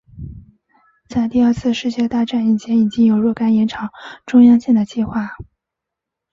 [1.09, 3.91] 在第二次世界大战以前已经有若干延长
[4.25, 5.35] 中央线的计划。